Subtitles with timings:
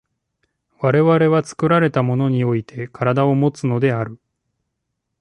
[0.79, 4.19] 我々は作られたものにおいて身体をもつのである。